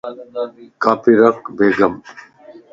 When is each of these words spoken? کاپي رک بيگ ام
کاپي 0.83 1.11
رک 1.21 1.37
بيگ 1.57 1.77
ام 1.85 1.93